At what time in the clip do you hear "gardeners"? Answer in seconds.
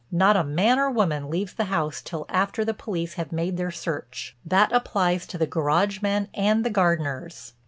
6.71-7.53